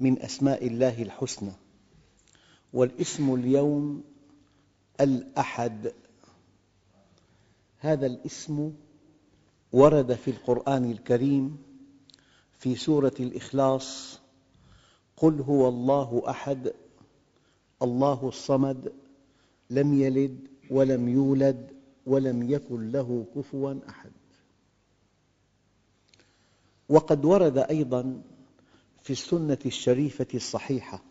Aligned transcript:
من 0.00 0.22
أسماء 0.22 0.66
الله 0.66 1.02
الحسنى 1.02 1.52
والاسم 2.72 3.34
اليوم 3.34 4.04
الأحد. 5.00 5.92
هذا 7.78 8.06
الاسم 8.06 8.72
ورد 9.72 10.14
في 10.14 10.30
القرآن 10.30 10.90
الكريم 10.90 11.58
في 12.58 12.76
سورة 12.76 13.12
الإخلاص 13.20 14.18
قل 15.16 15.40
هو 15.40 15.68
الله 15.68 16.22
أحد 16.28 16.72
الله 17.82 18.28
الصمد 18.28 18.92
لم 19.70 20.00
يلد 20.00 20.38
ولم 20.70 21.08
يولد 21.08 21.70
ولم 22.06 22.50
يكن 22.50 22.90
له 22.92 23.26
كفواً 23.34 23.74
أحد. 23.88 24.10
وقد 26.88 27.24
ورد 27.24 27.58
أيضاً 27.58 28.22
في 29.02 29.12
السنة 29.12 29.58
الشريفة 29.66 30.26
الصحيحة. 30.34 31.02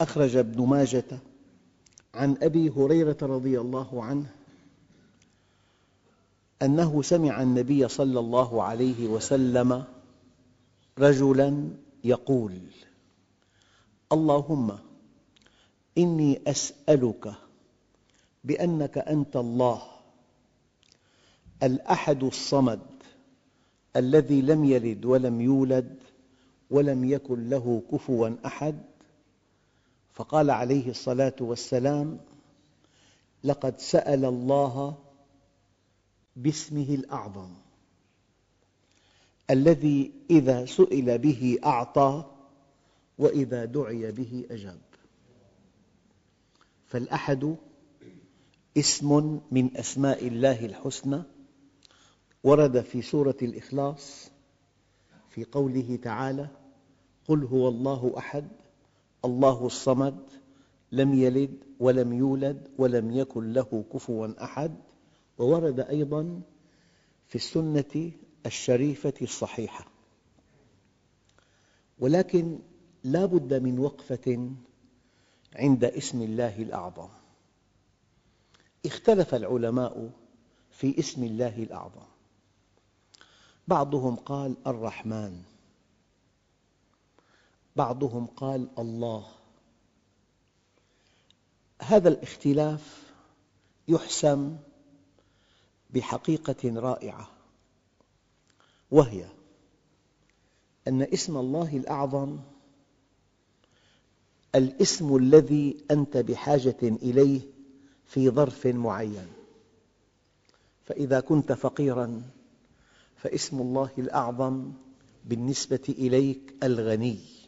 أخرج 0.00 0.36
ابن 0.36 0.66
ماجة 0.66 1.18
عن 2.14 2.36
أبي 2.42 2.70
هريرة 2.70 3.16
رضي 3.22 3.60
الله 3.60 4.04
عنه 4.04 4.34
أنه 6.62 7.02
سمع 7.02 7.42
النبي 7.42 7.88
صلى 7.88 8.20
الله 8.20 8.62
عليه 8.62 9.08
وسلم 9.08 9.84
رجلاً 10.98 11.70
يقول 12.04 12.58
اللهم 14.12 14.78
إني 15.98 16.40
أسألك 16.46 17.34
بأنك 18.44 18.98
أنت 18.98 19.36
الله 19.36 19.82
الأحد 21.62 22.24
الصمد 22.24 22.80
الذي 23.96 24.42
لم 24.42 24.64
يلد 24.64 25.04
ولم 25.04 25.40
يولد 25.40 25.98
ولم 26.70 27.04
يكن 27.04 27.48
له 27.48 27.82
كفواً 27.92 28.36
أحد 28.46 28.82
فقال 30.12 30.50
عليه 30.50 30.90
الصلاة 30.90 31.36
والسلام 31.40 32.18
لقد 33.44 33.78
سأل 33.78 34.24
الله 34.24 34.98
باسمه 36.36 36.94
الأعظم 36.94 37.54
الذي 39.50 40.12
إذا 40.30 40.66
سئل 40.66 41.18
به 41.18 41.58
أعطى 41.64 42.24
وإذا 43.18 43.64
دعي 43.64 44.12
به 44.12 44.46
أجاب. 44.50 44.80
فالأحد 46.86 47.56
اسم 48.76 49.40
من 49.50 49.76
أسماء 49.76 50.26
الله 50.28 50.66
الحسنى 50.66 51.22
ورد 52.44 52.80
في 52.80 53.02
سورة 53.02 53.36
الإخلاص 53.42 54.30
في 55.28 55.44
قوله 55.44 55.98
تعالى 56.02 56.48
قل 57.30 57.44
هو 57.44 57.68
الله 57.68 58.14
أحد 58.18 58.48
الله 59.24 59.66
الصمد 59.66 60.18
لم 60.92 61.14
يلد 61.14 61.58
ولم 61.80 62.12
يولد 62.12 62.68
ولم 62.78 63.10
يكن 63.10 63.52
له 63.52 63.84
كفواً 63.92 64.44
أحد. 64.44 64.76
وورد 65.38 65.80
أيضاً 65.80 66.40
في 67.26 67.34
السنة 67.34 68.12
الشريفة 68.46 69.14
الصحيحة. 69.22 69.86
ولكن 71.98 72.58
لا 73.04 73.26
بد 73.26 73.54
من 73.54 73.78
وقفة 73.78 74.50
عند 75.54 75.84
اسم 75.84 76.22
الله 76.22 76.62
الأعظم. 76.62 77.08
اختلف 78.86 79.34
العلماء 79.34 80.10
في 80.70 80.98
اسم 80.98 81.24
الله 81.24 81.62
الأعظم. 81.62 82.06
بعضهم 83.68 84.16
قال 84.16 84.56
الرحمن. 84.66 85.49
بعضهم 87.80 88.26
قال 88.26 88.68
الله. 88.78 89.26
هذا 91.82 92.08
الاختلاف 92.08 93.12
يحسم 93.88 94.56
بحقيقة 95.90 96.80
رائعة 96.80 97.30
وهي 98.90 99.24
أن 100.88 101.02
اسم 101.02 101.36
الله 101.36 101.76
الأعظم 101.76 102.38
الاسم 104.54 105.16
الذي 105.16 105.84
أنت 105.90 106.16
بحاجة 106.16 106.82
إليه 106.82 107.40
في 108.06 108.30
ظرف 108.30 108.66
معين. 108.66 109.28
فإذا 110.84 111.20
كنت 111.20 111.52
فقيراً 111.52 112.22
فاسم 113.16 113.60
الله 113.60 113.90
الأعظم 113.98 114.72
بالنسبة 115.24 115.86
إليك 115.88 116.54
الغني. 116.62 117.39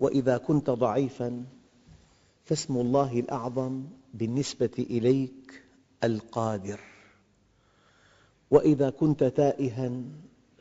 وإذا 0.00 0.36
كنت 0.38 0.70
ضعيفاً 0.70 1.44
فاسم 2.50 2.76
الله 2.76 3.20
الأعظم 3.20 3.84
بالنسبة 4.14 4.70
إليك 4.78 5.62
القادر. 6.04 6.80
وإذا 8.50 8.90
كنت 8.90 9.24
تائها 9.24 10.02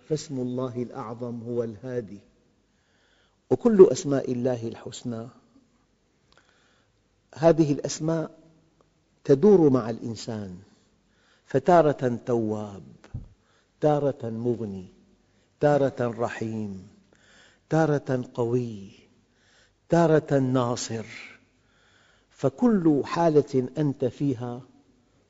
فاسم 0.07 0.39
الله 0.39 0.83
الأعظم 0.83 1.41
هو 1.41 1.63
الهادي. 1.63 2.19
وكل 3.49 3.87
أسماء 3.91 4.31
الله 4.31 4.67
الحسنى. 4.67 5.27
هذه 7.35 7.73
الأسماء 7.73 8.39
تدور 9.23 9.69
مع 9.69 9.89
الإنسان 9.89 10.57
فتارة 11.45 12.19
تواب 12.25 12.83
تارة 13.81 14.29
مغني 14.29 14.87
تارة 15.59 15.95
رحيم 15.99 16.87
تارة 17.69 18.29
قوي. 18.33 19.08
تارة 19.89 20.39
ناصر. 20.39 21.05
فكل 22.29 23.01
حالة 23.05 23.69
أنت 23.77 24.05
فيها 24.05 24.61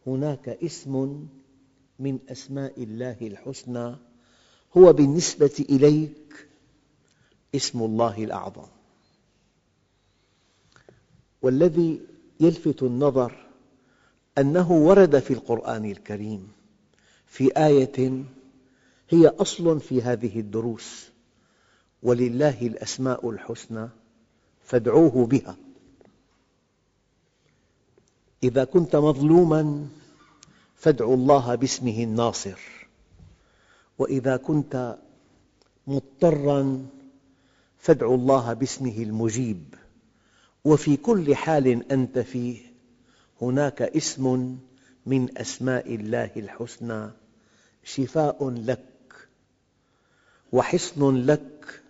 هناك 0.08 0.50
اسم 0.50 1.26
من 2.00 2.20
أسماء 2.30 2.84
الله 2.84 3.18
الحسنى. 3.22 3.96
هو 4.78 4.94
بالنسبة 4.94 5.66
إليك 5.70 6.48
اسم 7.56 7.82
الله 7.82 8.24
الأعظم. 8.24 8.68
والذي 11.42 12.02
يلفت 12.40 12.84
النظر 12.84 13.48
أنه 14.38 14.72
ورد 14.72 15.20
في 15.20 15.34
القرآن 15.34 15.86
الكريم 15.86 16.52
في 17.26 17.58
آية 17.58 18.24
هي 19.10 19.28
أصل 19.28 19.80
في 19.80 20.02
هذه 20.02 20.40
الدروس. 20.40 21.10
ولله 22.04 22.62
الأسماء 22.62 23.30
الحسنى. 23.30 23.90
فادعوه 24.70 25.26
بها. 25.26 25.56
إذا 28.44 28.64
كنت 28.64 28.96
مظلوماً 28.96 29.88
فادع 30.76 31.06
الله 31.14 31.56
باسمه 31.56 32.04
الناصر. 32.04 32.60
وإذا 33.98 34.38
كنت 34.38 34.98
مضطراً 35.88 36.86
فادع 37.78 38.14
الله 38.14 38.54
باسمه 38.54 38.98
المجيب. 38.98 39.76
وفي 40.66 40.98
كل 40.98 41.36
حال 41.36 41.92
أنت 41.92 42.20
فيه 42.20 42.58
هناك 43.42 43.82
اسم 43.82 44.58
من 45.06 45.38
أسماء 45.38 45.96
الله 45.96 46.32
الحسنى 46.38 47.10
شفاء 47.84 48.50
لك 48.50 49.14
وحصن 50.52 51.16
لك 51.16 51.82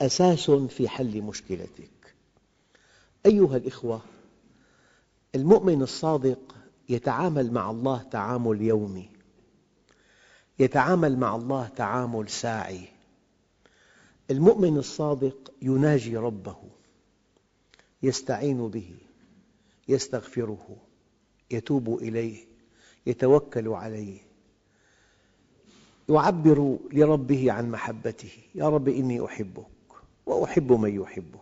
وأساس 0.00 0.50
في 0.50 0.88
حل 0.88 1.22
مشكلتك. 1.22 2.14
أيها 3.26 3.56
الأخوة 3.56 4.00
المؤمن 5.34 5.82
الصادق 5.82 6.54
يتعامل 6.88 7.52
مع 7.52 7.70
الله 7.70 8.02
تعامل 8.02 8.62
يومي 8.62 9.08
يتعامل 10.58 11.18
مع 11.18 11.36
الله 11.36 11.68
تعامل 11.68 12.28
ساعي. 12.28 12.88
المؤمن 14.30 14.78
الصادق 14.78 15.52
يناجي 15.62 16.16
ربه 16.16 16.56
يستعين 18.02 18.68
به 18.68 18.94
يستغفره 19.88 20.76
يتوب 21.50 21.98
إليه 21.98 22.44
يتوكل 23.06 23.68
عليه 23.68 24.18
يعبر 26.08 26.78
لربه 26.92 27.52
عن 27.52 27.70
محبته. 27.70 28.32
يا 28.54 28.68
رب 28.68 28.88
إني 28.88 29.24
أحبك. 29.24 29.75
وأحب 30.26 30.72
من 30.72 31.00
يحبك. 31.00 31.40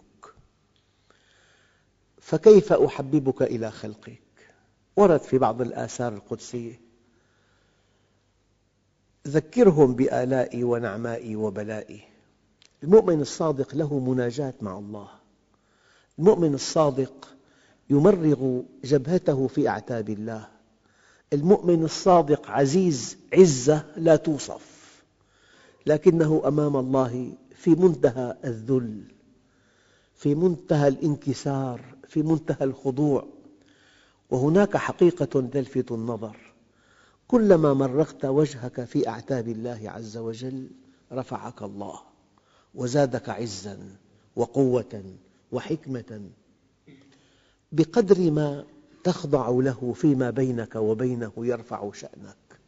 فكيف 2.20 2.72
أحببك 2.72 3.42
إلى 3.42 3.70
خلقك؟ 3.70 4.20
ورد 4.96 5.20
في 5.20 5.38
بعض 5.38 5.60
الآثار 5.60 6.12
القدسية. 6.12 6.80
ذكرهم 9.28 9.94
بآلائي 9.94 10.64
ونعمائي 10.64 11.36
وبلائي. 11.36 12.02
المؤمن 12.82 13.20
الصادق 13.20 13.74
له 13.74 13.98
مناجاة 13.98 14.54
مع 14.60 14.78
الله. 14.78 15.08
المؤمن 16.18 16.54
الصادق 16.54 17.34
يمرغ 17.90 18.62
جبهته 18.84 19.46
في 19.46 19.68
أعتاب 19.68 20.08
الله. 20.08 20.48
المؤمن 21.32 21.84
الصادق 21.84 22.50
عزيز 22.50 23.18
عزة 23.34 23.84
لا 23.96 24.16
توصف. 24.16 24.74
لكنه 25.86 26.42
أمام 26.46 26.76
الله 26.76 27.32
في 27.64 27.74
منتهى 27.74 28.36
الذل 28.44 29.04
في 30.14 30.34
منتهى 30.34 30.88
الانكسار 30.88 31.94
في 32.08 32.22
منتهى 32.22 32.64
الخضوع. 32.64 33.26
وهناك 34.30 34.76
حقيقة 34.76 35.40
تلفت 35.40 35.92
النظر. 35.92 36.54
كلما 37.28 37.74
مرغت 37.74 38.24
وجهك 38.24 38.84
في 38.84 39.08
أعتاب 39.08 39.48
الله 39.48 39.80
عز 39.84 40.16
وجل 40.16 40.70
رفعك 41.12 41.62
الله 41.62 42.00
وزادك 42.74 43.28
عزا 43.28 43.78
وقوة 44.36 45.14
وحكمة. 45.52 46.30
بقدر 47.72 48.30
ما 48.30 48.64
تخضع 49.04 49.48
له 49.48 49.92
فيما 49.92 50.30
بينك 50.30 50.76
وبينه 50.76 51.32
يرفع 51.36 51.92
شأنك. 51.92 52.60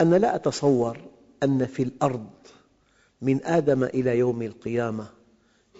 أنا 0.00 0.16
لا 0.16 0.34
أتصور 0.34 1.00
أن 1.42 1.66
في 1.66 1.82
الأرض 1.82 2.30
من 3.22 3.44
آدم 3.44 3.84
إلى 3.84 4.18
يوم 4.18 4.42
القيامة. 4.42 5.06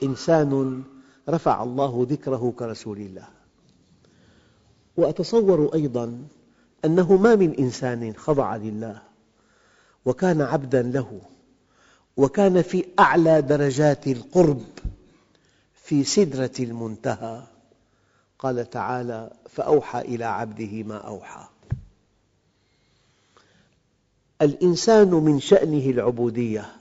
إنسان 0.02 0.82
رفع 1.28 1.62
الله 1.62 2.06
ذكره 2.10 2.52
كرسول 2.58 2.98
الله. 2.98 3.28
وأتصور 4.96 5.74
أيضا 5.74 6.22
أنه 6.84 7.16
ما 7.16 7.34
من 7.34 7.54
إنسان 7.54 8.14
خضع 8.14 8.56
لله 8.56 9.02
وكان 10.04 10.40
عبدا 10.40 10.82
له 10.82 11.20
وكان 12.16 12.62
في 12.62 12.84
أعلى 12.98 13.42
درجات 13.42 14.06
القرب 14.06 14.64
في 15.74 16.04
سدرة 16.04 16.52
المنتهى. 16.60 17.42
قال 18.38 18.70
تعالى 18.70 19.30
فأوحى 19.48 20.00
إلى 20.00 20.24
عبده 20.24 20.82
ما 20.82 20.96
أوحى. 20.96 21.44
الإنسان 24.42 25.10
من 25.10 25.40
شأنه 25.40 25.90
العبودية. 25.90 26.77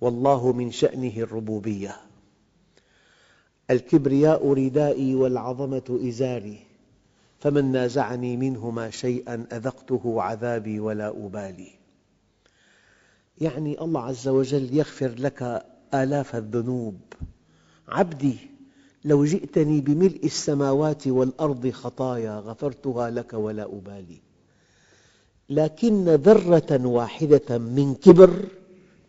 والله 0.00 0.52
من 0.52 0.70
شأنه 0.70 1.12
الربوبية. 1.16 1.96
الكبرياء 3.70 4.52
ردائي 4.52 5.14
والعظمة 5.14 6.00
إزاري 6.08 6.58
فمن 7.38 7.72
نازعني 7.72 8.36
منهما 8.36 8.90
شيئا 8.90 9.46
أذقته 9.52 10.22
عذابي 10.22 10.80
ولا 10.80 11.08
أبالي. 11.08 11.70
يعني 13.40 13.80
الله 13.80 14.02
عز 14.02 14.28
وجل 14.28 14.76
يغفر 14.76 15.14
لك 15.18 15.64
آلاف 15.94 16.36
الذنوب. 16.36 17.00
عبدي 17.88 18.36
لو 19.04 19.24
جئتني 19.24 19.80
بملء 19.80 20.20
السماوات 20.24 21.08
والأرض 21.08 21.70
خطايا 21.70 22.38
غفرتها 22.38 23.10
لك 23.10 23.34
ولا 23.34 23.64
أبالي. 23.64 24.20
لكن 25.50 26.04
ذرة 26.04 26.86
واحدة 26.86 27.58
من 27.58 27.94
كبر 27.94 28.48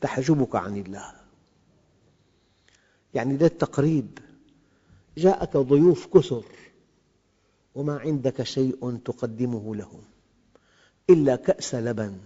تحجبك 0.01 0.55
عن 0.55 0.77
الله. 0.77 1.13
يعني 3.13 3.35
ذا 3.35 3.45
التقريب. 3.45 4.19
جاءك 5.17 5.57
ضيوف 5.57 6.07
كثر 6.17 6.45
وما 7.75 7.99
عندك 7.99 8.43
شيء 8.43 8.97
تقدمه 8.97 9.75
لهم 9.75 10.01
إلا 11.09 11.35
كأس 11.35 11.75
لبن. 11.75 12.17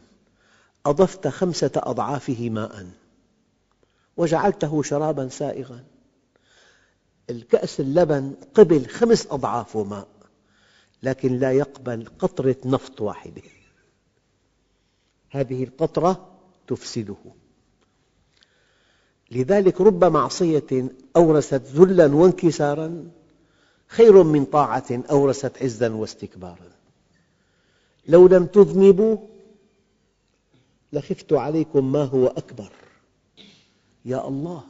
أضفت 0.85 1.27
خمسة 1.27 1.71
أضعافه 1.75 2.49
ماء 2.49 2.91
وجعلته 4.17 4.83
شرابا 4.83 5.27
سائغا. 5.27 5.83
الكأس 7.29 7.79
اللبن 7.79 8.33
قبل 8.53 8.85
خمس 8.85 9.27
أضعاف 9.27 9.77
ماء 9.77 10.07
لكن 11.03 11.39
لا 11.39 11.51
يقبل 11.51 12.05
قطرة 12.19 12.55
نفط 12.65 13.01
واحدة. 13.01 13.41
هذه 15.29 15.63
القطرة 15.63 16.39
تفسده. 16.67 17.15
لذلك 19.31 19.81
رب 19.81 20.03
معصية 20.03 20.89
أورثت 21.15 21.61
ذلا 21.61 22.15
وانكسارا 22.15 23.11
خير 23.87 24.23
من 24.23 24.45
طاعة 24.45 25.03
أورثت 25.11 25.63
عزا 25.63 25.89
واستكبارا. 25.89 26.71
لو 28.07 28.27
لم 28.27 28.45
تذنبوا 28.45 29.17
لخفت 30.93 31.33
عليكم 31.33 31.91
ما 31.91 32.03
هو 32.03 32.27
أكبر. 32.27 32.71
يا 34.05 34.27
الله 34.27 34.63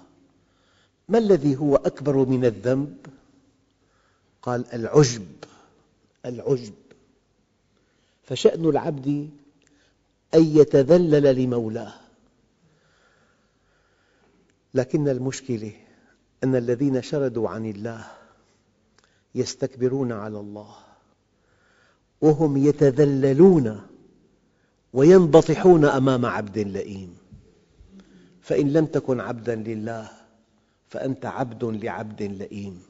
ما 1.10 1.18
الذي 1.18 1.58
هو 1.58 1.76
أكبر 1.76 2.16
من 2.16 2.46
الذنب؟ 2.46 2.98
قال 4.42 4.74
العجب 4.74 5.28
العجب. 6.26 6.74
فشأن 8.24 8.66
العبد 8.66 9.30
أن 10.34 10.44
يتذلل 10.58 11.44
لمولاه. 11.44 12.05
لكن 14.76 15.08
المشكلة 15.08 15.72
أن 16.44 16.56
الذين 16.56 17.02
شردوا 17.02 17.50
عن 17.50 17.66
الله 17.66 18.06
يستكبرون 19.36 20.12
على 20.12 20.40
الله 20.40 20.76
وهم 22.22 22.58
يتذللون 22.58 23.82
وينبطحون 24.94 25.86
أمام 25.86 26.26
عبد 26.26 26.60
لئيم. 26.60 27.18
فإن 28.42 28.74
لم 28.74 28.86
تكن 28.86 29.20
عبدا 29.20 29.56
لله 29.56 30.10
فأنت 30.88 31.26
عبد 31.26 31.64
لعبد 31.64 32.24
لئيم. 32.24 32.82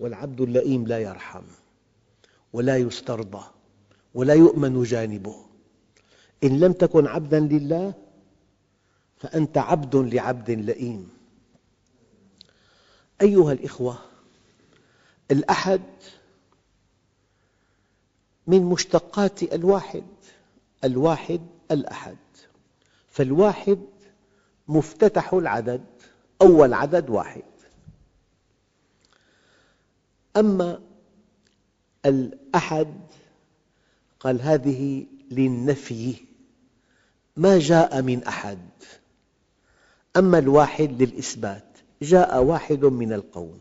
والعبد 0.00 0.40
اللئيم 0.40 0.86
لا 0.86 0.98
يرحم 0.98 1.44
ولا 2.52 2.76
يسترضى 2.76 3.44
ولا 4.14 4.34
يؤمن 4.34 4.82
جانبه. 4.82 5.36
إن 6.44 6.60
لم 6.60 6.72
تكن 6.72 7.06
عبدا 7.06 7.40
لله 7.40 8.05
فأنت 9.18 9.58
عبد 9.58 9.96
لعبد 9.96 10.50
لئيم. 10.50 11.10
أيها 13.20 13.52
الأخوة 13.52 13.98
الأحد 15.30 15.82
من 18.46 18.62
مشتقات 18.62 19.42
الواحد 19.42 20.04
الواحد 20.84 21.40
الأحد. 21.70 22.16
فالواحد 23.08 23.78
مفتتح 24.68 25.34
العدد 25.34 25.84
أول 26.42 26.74
عدد 26.74 27.10
واحد. 27.10 27.42
أما 30.36 30.80
الأحد 32.06 33.00
قال 34.20 34.42
هذه 34.42 35.06
للنفي 35.30 36.16
ما 37.36 37.58
جاء 37.58 38.02
من 38.02 38.24
أحد. 38.24 38.68
أما 40.16 40.38
الواحد 40.38 41.02
للإثبات 41.02 41.78
جاء 42.02 42.42
واحد 42.42 42.84
من 42.84 43.12
القوم. 43.12 43.60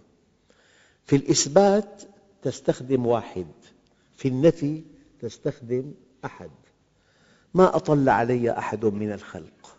في 1.05 1.15
الإثبات 1.15 2.01
تستخدم 2.41 3.05
واحد 3.05 3.47
في 4.17 4.27
النفي 4.27 4.83
تستخدم 5.19 5.93
أحد. 6.25 6.51
ما 7.53 7.75
أطل 7.75 8.09
علي 8.09 8.51
أحد 8.51 8.85
من 8.85 9.11
الخلق. 9.11 9.77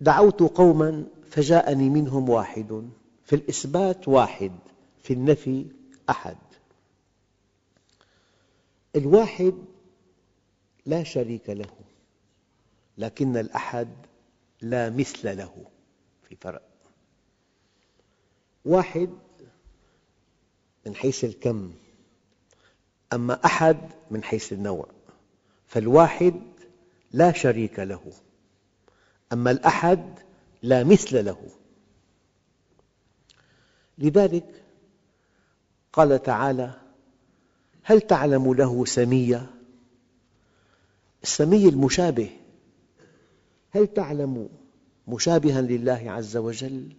دعوت 0.00 0.40
قوما 0.40 1.04
فجاءني 1.30 1.90
منهم 1.90 2.28
واحد 2.28 2.88
في 3.24 3.36
الإثبات 3.36 4.08
واحد 4.08 4.52
في 5.02 5.12
النفي 5.12 5.66
أحد. 6.10 6.36
الواحد 8.96 9.54
لا 10.86 11.02
شريك 11.02 11.50
له 11.50 11.70
لكن 12.98 13.36
الأحد 13.36 13.88
لا 14.62 14.90
مثل 14.90 15.36
له 15.36 15.64
في 16.28 16.36
فرق. 16.36 16.62
واحد 18.64 19.10
من 20.86 20.94
حيث 20.94 21.24
الكم 21.24 21.74
أما 23.12 23.44
أحد 23.44 23.78
من 24.10 24.24
حيث 24.24 24.52
النوع 24.52 24.88
فالواحد 25.66 26.42
لا 27.12 27.32
شريك 27.32 27.78
له 27.78 28.12
أما 29.32 29.50
الأحد 29.50 30.18
لا 30.62 30.84
مثل 30.84 31.24
له. 31.24 31.48
لذلك 33.98 34.62
قال 35.92 36.22
تعالى 36.22 36.80
هل 37.82 38.00
تعلم 38.00 38.54
له 38.54 38.84
سميا 38.84 39.46
السمي 41.22 41.68
المشابه 41.68 42.39
هل 43.70 43.86
تعلم 43.86 44.48
مشابها 45.08 45.60
لله 45.60 46.02
عز 46.06 46.36
وجل؟ 46.36 46.92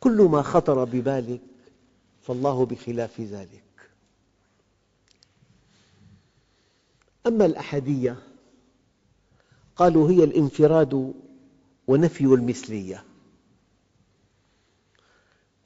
كل 0.00 0.22
ما 0.22 0.42
خطر 0.42 0.84
ببالك 0.84 1.40
فالله 2.22 2.66
بخلاف 2.66 3.20
ذلك. 3.20 3.90
أما 7.26 7.46
الأحدية 7.46 8.16
قالوا 9.76 10.10
هي 10.10 10.24
الانفراد 10.24 11.14
ونفي 11.88 12.24
المثلية. 12.24 13.04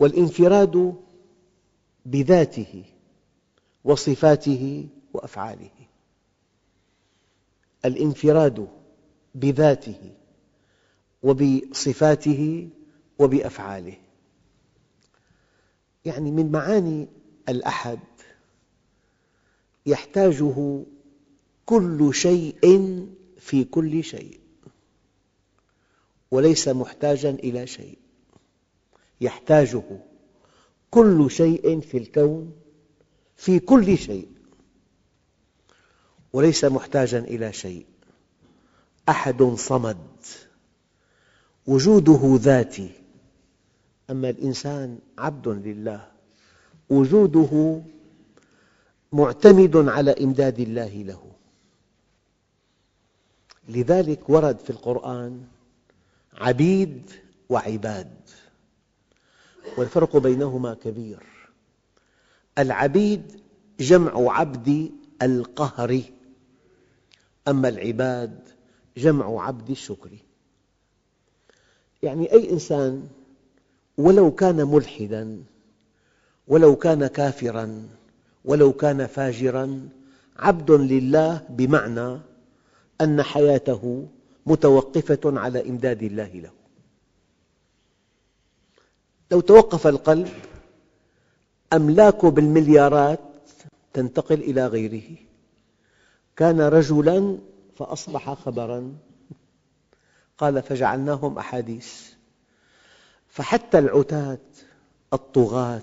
والانفراد 0.00 0.94
بذاته 2.06 2.84
وصفاته 3.84 4.88
وأفعاله. 5.12 5.70
الانفراد 7.84 8.68
بذاته 9.34 10.12
وبصفاته 11.24 12.68
وبأفعاله. 13.18 13.96
يعني 16.04 16.30
من 16.30 16.52
معاني 16.52 17.08
الأحد 17.48 17.98
يحتاجه 19.86 20.84
كل 21.66 22.14
شيء 22.14 23.08
في 23.38 23.64
كل 23.64 24.04
شيء 24.04 24.40
وليس 26.30 26.68
محتاجا 26.68 27.30
إلى 27.30 27.66
شيء. 27.66 27.98
يحتاجه 29.20 29.82
كل 30.90 31.30
شيء 31.30 31.80
في 31.80 31.98
الكون 31.98 32.52
في 33.36 33.58
كل 33.58 33.98
شيء 33.98 34.28
وليس 36.32 36.64
محتاجا 36.64 37.18
إلى 37.18 37.52
شيء. 37.52 37.86
أحد 39.08 39.42
صمد. 39.42 39.98
وجوده 41.66 42.38
ذاتي. 42.40 42.90
أما 44.10 44.30
الإنسان 44.30 44.98
عبد 45.18 45.48
لله 45.48 46.08
وجوده 46.90 47.82
معتمد 49.12 49.76
على 49.76 50.14
إمداد 50.20 50.60
الله 50.60 51.02
له. 51.02 51.30
لذلك 53.68 54.30
ورد 54.30 54.58
في 54.58 54.70
القرآن 54.70 55.44
عبيد 56.34 57.10
وعباد 57.48 58.16
والفرق 59.78 60.16
بينهما 60.16 60.74
كبير. 60.74 61.22
العبيد 62.58 63.40
جمع 63.80 64.32
عبد 64.32 64.90
القهر 65.22 66.02
أما 67.48 67.68
العباد 67.68 68.48
جمع 68.96 69.46
عبد 69.46 69.70
الشكر. 69.70 70.10
يعني 72.04 72.32
أي 72.32 72.50
إنسان 72.50 73.08
ولو 73.98 74.30
كان 74.30 74.64
ملحداً 74.64 75.42
ولو 76.48 76.76
كان 76.76 77.06
كافراً 77.06 77.82
ولو 78.44 78.72
كان 78.72 79.06
فاجراً 79.06 79.88
عبد 80.36 80.70
لله 80.70 81.42
بمعنى 81.48 82.18
أن 83.00 83.22
حياته 83.22 84.06
متوقفة 84.46 85.20
على 85.24 85.68
إمداد 85.68 86.02
الله 86.02 86.32
له. 86.34 86.50
لو 89.30 89.40
توقف 89.40 89.86
القلب 89.86 90.28
أملاكه 91.72 92.30
بالمليارات 92.30 93.20
تنتقل 93.92 94.40
إلى 94.40 94.66
غيره. 94.66 95.16
كان 96.36 96.60
رجلاً 96.60 97.38
فأصبح 97.76 98.34
خبراً. 98.34 98.92
قال 100.38 100.62
فجعلناهم 100.62 101.38
أحاديث. 101.38 102.10
فحتى 103.28 103.78
العتاة 103.78 104.38
الطغاة 105.12 105.82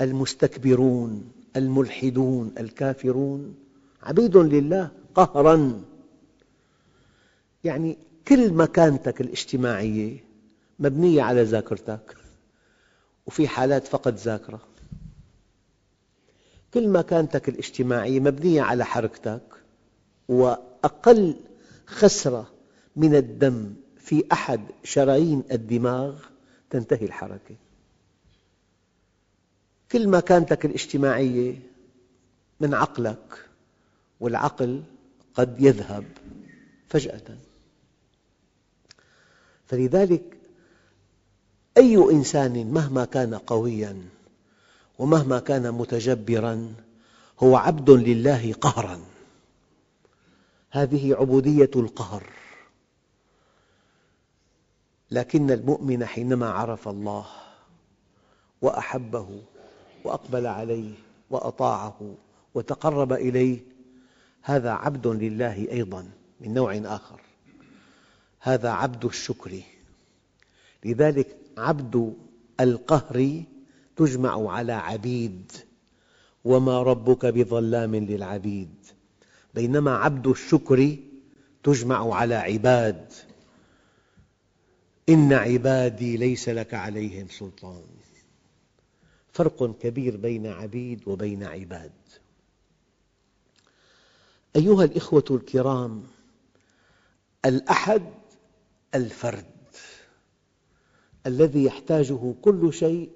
المستكبرون 0.00 1.32
الملحدون 1.56 2.54
الكافرون 2.58 3.54
عبيد 4.02 4.36
لله 4.36 4.90
قهراً. 5.14 5.82
يعني 7.64 7.98
كل 8.28 8.52
مكانتك 8.52 9.20
الاجتماعية 9.20 10.24
مبنية 10.78 11.22
على 11.22 11.42
ذاكرتك 11.42 12.16
وفي 13.26 13.48
حالات 13.48 13.86
فقد 13.86 14.14
ذاكرة. 14.14 14.60
كل 16.74 16.88
مكانتك 16.88 17.48
الاجتماعية 17.48 18.20
مبنية 18.20 18.62
على 18.62 18.84
حركتك 18.84 19.42
وأقل 20.28 21.36
خسرة 21.86 22.57
من 22.98 23.14
الدم 23.14 23.74
في 23.98 24.24
أحد 24.32 24.60
شرايين 24.84 25.42
الدماغ 25.52 26.24
تنتهي 26.70 27.06
الحركة. 27.06 27.54
كل 29.92 30.08
مكانتك 30.08 30.64
الاجتماعية 30.66 31.58
من 32.60 32.74
عقلك 32.74 33.44
والعقل 34.20 34.82
قد 35.34 35.60
يذهب 35.60 36.04
فجأة. 36.88 37.38
فلذلك 39.66 40.36
أي 41.76 41.96
إنسان 41.96 42.72
مهما 42.72 43.04
كان 43.04 43.34
قوياً 43.34 44.02
ومهما 44.98 45.38
كان 45.38 45.72
متجبراً 45.74 46.74
هو 47.40 47.56
عبد 47.56 47.90
لله 47.90 48.52
قهراً. 48.52 49.00
هذه 50.70 51.14
عبودية 51.14 51.70
القهر. 51.76 52.47
لكن 55.10 55.50
المؤمن 55.50 56.04
حينما 56.04 56.50
عرف 56.50 56.88
الله 56.88 57.26
وأحبه 58.62 59.42
وأقبل 60.04 60.46
عليه 60.46 60.92
وأطاعه 61.30 62.14
وتقرب 62.54 63.12
إليه 63.12 63.58
هذا 64.42 64.70
عبد 64.70 65.06
لله 65.06 65.68
أيضاً 65.70 66.08
من 66.40 66.54
نوع 66.54 66.80
آخر. 66.84 67.20
هذا 68.40 68.70
عبد 68.70 69.04
الشكر. 69.04 69.60
لذلك 70.84 71.36
عبد 71.58 72.14
القهر 72.60 73.42
تجمع 73.96 74.52
على 74.52 74.72
عبيد 74.72 75.52
وما 76.44 76.82
ربك 76.82 77.26
بظلام 77.26 77.96
للعبيد. 77.96 78.74
بينما 79.54 79.96
عبد 79.96 80.26
الشكر 80.26 80.96
تجمع 81.62 82.14
على 82.14 82.34
عباد. 82.34 83.12
إن 85.08 85.32
عبادي 85.32 86.16
ليس 86.16 86.48
لك 86.48 86.74
عليهم 86.74 87.28
سلطان. 87.28 87.84
فرق 89.32 89.78
كبير 89.78 90.16
بين 90.16 90.46
عبيد 90.46 91.08
وبين 91.08 91.44
عباد. 91.44 91.92
أيها 94.56 94.84
الأخوة 94.84 95.24
الكرام 95.30 96.04
الأحد 97.44 98.02
الفرد 98.94 99.44
الذي 101.26 101.64
يحتاجه 101.64 102.34
كل 102.42 102.72
شيء 102.72 103.10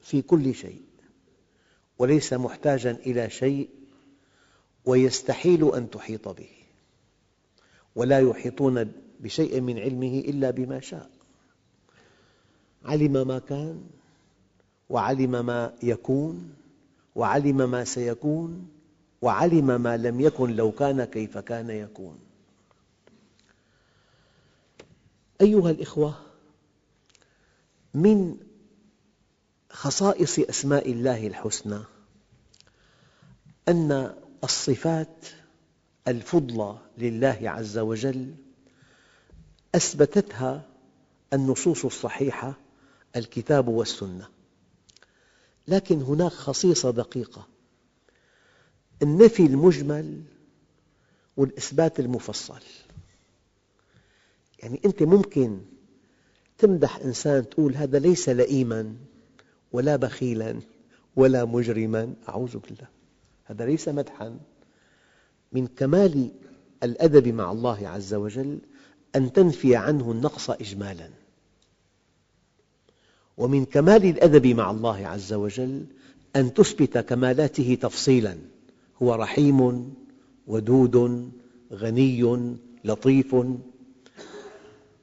في 0.00 0.22
كل 0.22 0.54
شيء 0.54 0.82
وليس 1.98 2.32
محتاجا 2.32 2.90
إلى 2.90 3.30
شيء 3.30 3.68
ويستحيل 4.84 5.74
أن 5.74 5.90
تحيط 5.90 6.28
به 6.28 6.50
ولا 7.94 8.20
يحيطون 8.20 8.92
بشيء 9.20 9.60
من 9.60 9.78
علمه 9.78 10.18
إلا 10.18 10.50
بما 10.50 10.80
شاء. 10.80 11.15
علم 12.86 13.28
ما 13.28 13.38
كان 13.38 13.84
وعلم 14.88 15.46
ما 15.46 15.72
يكون 15.82 16.54
وعلم 17.14 17.70
ما 17.70 17.84
سيكون 17.84 18.68
وعلم 19.22 19.80
ما 19.80 19.96
لم 19.96 20.20
يكن 20.20 20.56
لو 20.56 20.72
كان 20.72 21.04
كيف 21.04 21.38
كان 21.38 21.70
يكون. 21.70 22.18
أيها 25.40 25.70
الأخوة 25.70 26.14
من 27.94 28.36
خصائص 29.70 30.38
أسماء 30.38 30.92
الله 30.92 31.26
الحسنى 31.26 31.80
أن 33.68 34.14
الصفات 34.44 35.26
الفضلى 36.08 36.78
لله 36.98 37.38
عز 37.42 37.78
وجل 37.78 38.34
أثبتتها 39.74 40.62
النصوص 41.32 41.84
الصحيحة 41.84 42.54
الكتاب 43.16 43.68
والسنة. 43.68 44.28
لكن 45.68 46.02
هناك 46.02 46.32
خصيصة 46.32 46.90
دقيقة. 46.90 47.46
النفي 49.02 49.46
المجمل 49.46 50.22
والإثبات 51.36 52.00
المفصل. 52.00 52.60
يعني 54.58 54.80
أنت 54.84 55.02
ممكن 55.02 55.60
تمدح 56.58 56.96
إنسان 56.96 57.48
تقول 57.48 57.76
هذا 57.76 57.98
ليس 57.98 58.28
لئيما 58.28 58.96
ولا 59.72 59.96
بخيلا 59.96 60.60
ولا 61.16 61.44
مجرما. 61.44 62.14
أعوذ 62.28 62.58
بالله. 62.58 62.88
هذا 63.44 63.66
ليس 63.66 63.88
مدحا. 63.88 64.38
من 65.52 65.66
كمال 65.66 66.30
الأدب 66.82 67.28
مع 67.28 67.52
الله 67.52 67.88
عز 67.88 68.14
وجل 68.14 68.58
أن 69.16 69.32
تنفي 69.32 69.76
عنه 69.76 70.12
النقص 70.12 70.50
إجمالاً. 70.50 71.25
ومن 73.36 73.64
كمال 73.64 74.04
الأدب 74.04 74.46
مع 74.46 74.70
الله 74.70 75.06
عز 75.06 75.32
وجل 75.32 75.86
أن 76.36 76.54
تثبت 76.54 76.98
كمالاته 76.98 77.78
تفصيلاً. 77.80 78.36
هو 79.02 79.14
رحيم 79.14 79.92
ودود 80.46 81.30
غني 81.72 82.56
لطيف. 82.84 83.34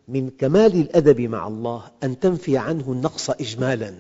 من 0.08 0.30
كمال 0.30 0.76
الأدب 0.76 1.22
مع 1.22 1.48
الله 1.48 1.92
أن 2.04 2.20
تنفي 2.20 2.58
عنه 2.58 2.92
النقص 2.92 3.30
إجمالاً. 3.30 3.94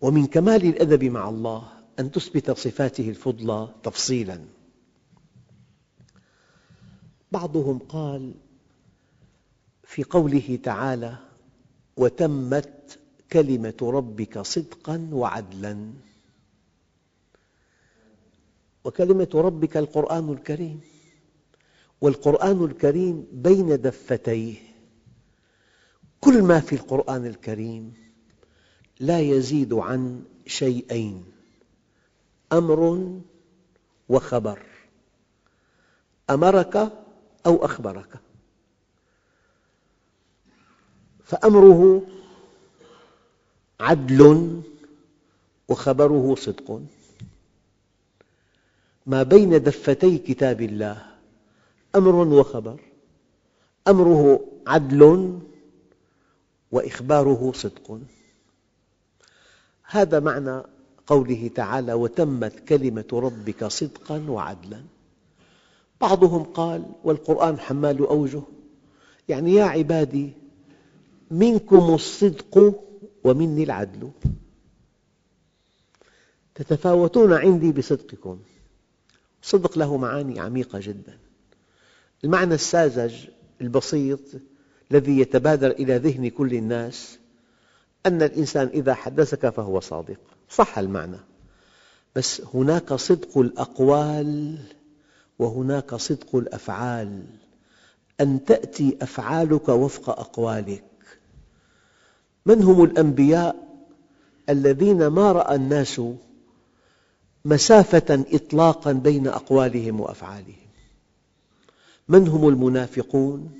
ومن 0.00 0.26
كمال 0.26 0.64
الأدب 0.64 1.04
مع 1.04 1.28
الله 1.28 1.68
أن 1.98 2.10
تثبت 2.10 2.50
صفاته 2.50 3.08
الفضلى 3.08 3.68
تفصيلاً. 3.82 4.40
بعضهم 7.32 7.78
قال 7.78 8.34
في 9.84 10.04
قوله 10.04 10.58
تعالى 10.62 11.16
وتمت 11.96 12.98
كلمة 13.32 13.74
ربك 13.82 14.38
صدقاً 14.38 15.08
وعدلاً. 15.12 15.92
وكلمة 18.84 19.28
ربك 19.34 19.76
القرآن 19.76 20.32
الكريم. 20.32 20.80
والقرآن 22.00 22.64
الكريم 22.64 23.26
بين 23.32 23.80
دفتيه. 23.80 24.56
كل 26.20 26.42
ما 26.42 26.60
في 26.60 26.72
القرآن 26.72 27.26
الكريم 27.26 27.94
لا 29.00 29.20
يزيد 29.20 29.74
عن 29.74 30.24
شيئين 30.46 31.24
أمر 32.52 33.10
وخبر. 34.08 34.62
أمرك 36.30 36.76
أو 37.46 37.64
أخبرك. 37.64 38.31
فأمره 41.32 42.02
عدل 43.80 44.60
وخبره 45.68 46.34
صدق. 46.34 46.82
ما 49.06 49.22
بين 49.22 49.62
دفتي 49.62 50.18
كتاب 50.18 50.60
الله 50.60 51.06
أمر 51.94 52.14
وخبر. 52.14 52.80
أمره 53.88 54.40
عدل 54.66 55.02
وإخباره 56.72 57.52
صدق. 57.52 58.00
هذا 59.84 60.20
معنى 60.20 60.62
قوله 61.06 61.50
تعالى 61.54 61.92
وتمت 61.92 62.60
كلمة 62.68 63.08
ربك 63.12 63.64
صدقا 63.64 64.24
وعدلا 64.28 64.82
بعضهم 66.00 66.42
قال 66.42 66.84
والقرآن 67.04 67.58
حمال 67.58 67.98
أوجه 68.06 68.42
يعني 69.28 69.54
يا 69.54 69.64
عبادي 69.64 70.41
منكم 71.32 71.94
الصدق 71.94 72.74
ومني 73.24 73.62
العدل. 73.62 74.10
تتفاوتون 76.54 77.32
عندي 77.32 77.72
بصدقكم. 77.72 78.38
الصدق 79.42 79.78
له 79.78 79.96
معاني 79.96 80.40
عميقة 80.40 80.78
جدا. 80.82 81.18
المعنى 82.24 82.54
الساذج 82.54 83.14
البسيط 83.60 84.20
الذي 84.90 85.18
يتبادر 85.20 85.70
إلى 85.70 85.96
ذهن 85.96 86.28
كل 86.28 86.54
الناس 86.54 87.18
أن 88.06 88.22
الإنسان 88.22 88.66
إذا 88.66 88.94
حدثك 88.94 89.48
فهو 89.48 89.80
صادق. 89.80 90.20
صح 90.50 90.78
المعنى. 90.78 91.18
بس 92.16 92.42
هناك 92.54 92.94
صدق 92.94 93.38
الأقوال 93.38 94.58
وهناك 95.38 95.94
صدق 95.94 96.36
الأفعال. 96.36 97.22
أن 98.20 98.44
تأتي 98.44 98.98
أفعالك 99.02 99.68
وفق 99.68 100.10
أقوالك. 100.10 100.91
من 102.46 102.62
هم 102.62 102.84
الأنبياء 102.84 103.56
الذين 104.48 105.06
ما 105.06 105.32
رأى 105.32 105.54
الناس 105.54 106.00
مسافة 107.44 108.24
إطلاقا 108.32 108.92
بين 108.92 109.26
أقوالهم 109.26 110.00
وأفعالهم؟ 110.00 110.56
من 112.08 112.28
هم 112.28 112.48
المنافقون 112.48 113.50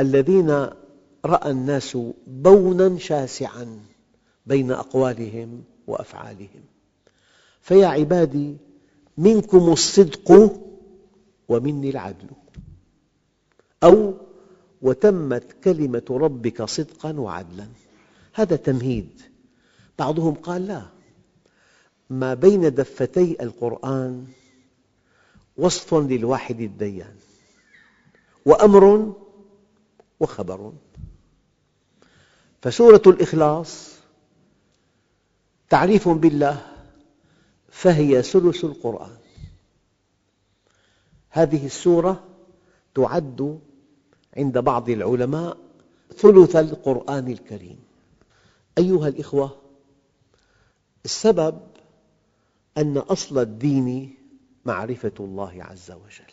الذين 0.00 0.50
رأى 1.24 1.50
الناس 1.50 1.98
بونا 2.26 2.98
شاسعا 2.98 3.80
بين 4.46 4.72
أقوالهم 4.72 5.64
وأفعالهم؟ 5.86 6.64
فيا 7.60 7.86
عبادي 7.86 8.56
منكم 9.18 9.72
الصدق 9.72 10.58
ومني 11.48 11.90
العدل. 11.90 12.28
أو 13.82 14.14
وتمت 14.82 15.56
كلمة 15.64 16.02
ربك 16.10 16.62
صدقا 16.62 17.12
وعدلا. 17.12 17.66
هذا 18.34 18.56
تمهيد. 18.56 19.22
بعضهم 19.98 20.34
قال 20.34 20.66
لا. 20.66 20.82
ما 22.10 22.34
بين 22.34 22.74
دفتي 22.74 23.42
القرآن 23.42 24.26
وصف 25.56 25.94
للواحد 25.94 26.60
الديان 26.60 27.16
وأمر 28.46 29.14
وخبر. 30.20 30.72
فسورة 32.62 33.02
الإخلاص 33.06 33.92
تعريف 35.70 36.08
بالله 36.08 36.66
فهي 37.68 38.22
ثلث 38.22 38.64
القرآن. 38.64 39.16
هذه 41.30 41.66
السورة 41.66 42.24
تعد 42.94 43.60
عند 44.36 44.58
بعض 44.58 44.90
العلماء 44.90 45.56
ثلث 46.16 46.56
القرآن 46.56 47.28
الكريم. 47.28 47.78
أيها 48.78 49.08
الأخوة 49.08 49.58
السبب 51.04 51.60
أن 52.78 52.98
أصل 52.98 53.38
الدين 53.38 54.14
معرفة 54.64 55.12
الله 55.20 55.64
عز 55.64 55.90
وجل. 55.90 56.32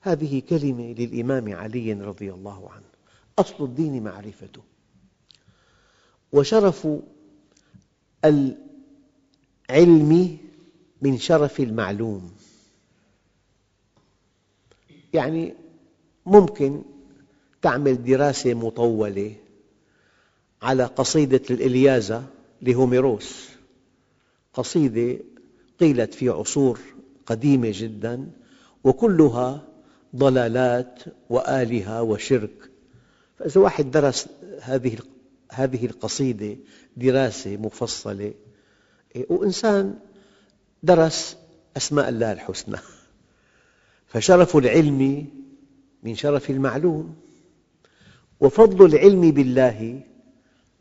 هذه 0.00 0.42
كلمة 0.48 0.92
للإمام 0.92 1.54
علي 1.54 1.92
رضي 1.92 2.32
الله 2.32 2.70
عنه. 2.70 2.84
أصل 3.38 3.64
الدين 3.64 4.02
معرفته. 4.02 4.62
وشرف 6.32 6.88
العلم 8.24 10.38
من 11.02 11.18
شرف 11.18 11.60
المعلوم. 11.60 12.34
يعني 15.12 15.54
ممكن 16.26 16.82
تعمل 17.62 18.04
دراسة 18.04 18.54
مطولة 18.54 19.34
على 20.62 20.84
قصيدة 20.84 21.42
الإلياذة 21.50 22.24
لهوميروس. 22.62 23.48
قصيدة 24.54 25.18
قيلت 25.80 26.14
في 26.14 26.28
عصور 26.28 26.80
قديمة 27.26 27.70
جدا 27.74 28.30
وكلها 28.84 29.62
ضلالات 30.16 31.00
وآلهة 31.30 32.02
وشرك. 32.02 32.70
فإذا 33.38 33.60
واحد 33.60 33.90
درس 33.90 34.28
هذه 34.60 34.98
هذه 35.52 35.86
القصيدة 35.86 36.56
دراسة 36.96 37.56
مفصلة 37.56 38.34
وإنسان 39.28 39.98
درس 40.82 41.36
أسماء 41.76 42.08
الله 42.08 42.32
الحسنى. 42.32 42.78
فشرف 44.06 44.56
العلم 44.56 45.26
من 46.04 46.14
شرف 46.14 46.50
المعلوم. 46.50 47.16
وفضل 48.40 48.86
العلم 48.86 49.30
بالله 49.30 50.02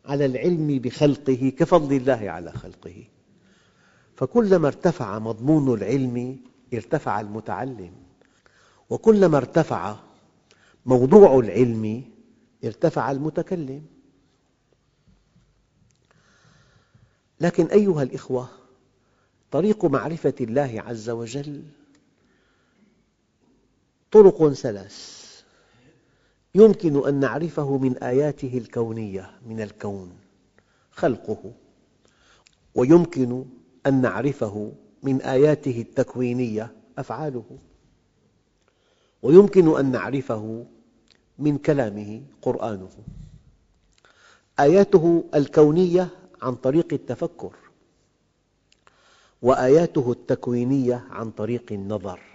على 0.06 0.26
العلم 0.26 0.80
بخلقه 0.80 1.54
كفضل 1.58 1.96
الله 1.96 2.30
على 2.32 2.52
خلقه. 2.52 3.04
فكلما 4.16 4.68
ارتفع 4.68 5.20
مضمون 5.20 5.78
العلم 5.78 6.40
ارتفع 6.74 7.22
المتعلم. 7.22 7.92
وكلما 8.90 9.38
ارتفع 9.38 9.96
موضوع 10.86 11.40
العلم 11.40 12.04
ارتفع 12.64 13.12
المتكلم. 13.12 13.86
لكن 17.42 17.66
أيها 17.66 18.04
الأخوة 18.04 18.50
طريق 19.52 19.86
معرفة 19.86 20.34
الله 20.42 20.84
عز 20.88 21.10
وجل 21.10 21.64
طرق 24.14 24.50
ثلاث. 24.50 25.24
يمكن 26.56 27.08
أن 27.08 27.20
نعرفه 27.20 27.78
من 27.78 27.98
آياته 27.98 28.58
الكونية 28.58 29.32
من 29.46 29.62
الكون 29.62 30.14
خلقه. 30.92 31.52
ويمكن 32.76 33.46
أن 33.88 34.02
نعرفه 34.02 34.72
من 35.04 35.22
آياته 35.22 35.82
التكوينية 35.82 36.72
أفعاله. 36.98 37.58
ويمكن 39.22 39.78
أن 39.78 39.92
نعرفه 39.92 40.66
من 41.40 41.58
كلامه 41.58 42.22
قرآنه. 42.42 42.90
آياته 44.60 45.24
الكونية 45.36 46.10
عن 46.42 46.56
طريق 46.56 46.94
التفكر. 46.94 47.56
وآياته 49.42 50.12
التكوينية 50.12 51.08
عن 51.10 51.32
طريق 51.32 51.72
النظر. 51.72 52.33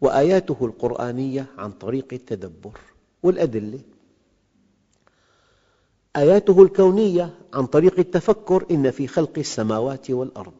وآياته 0.00 0.56
القرآنية 0.60 1.46
عن 1.58 1.72
طريق 1.72 2.06
التدبر 2.12 2.80
والأدلة. 3.22 3.80
آياته 6.16 6.62
الكونية 6.62 7.34
عن 7.54 7.66
طريق 7.66 7.98
التفكر 7.98 8.66
إن 8.70 8.90
في 8.90 9.06
خلق 9.06 9.38
السماوات 9.38 10.10
والأرض 10.10 10.52